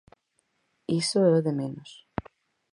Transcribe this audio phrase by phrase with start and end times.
[1.01, 1.91] Iso é o de menos.